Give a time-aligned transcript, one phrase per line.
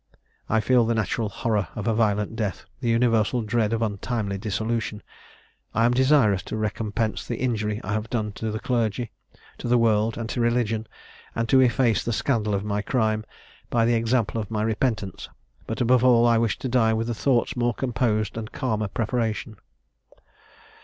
[0.49, 5.03] I feel the natural horror of a violent death, the universal dread of untimely dissolution.
[5.75, 9.11] I am desirous to recompense the injury I have done to the clergy,
[9.59, 10.87] to the world, and to religion,
[11.35, 13.23] and to efface the scandal of my crime,
[13.69, 15.29] by the example of my repentance:
[15.67, 19.57] but, above all, I wish to die with thoughts more composed, and calmer preparation.